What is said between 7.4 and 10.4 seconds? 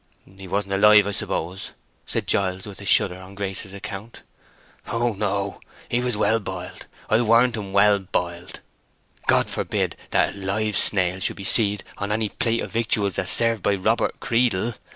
him well boiled. God forbid that a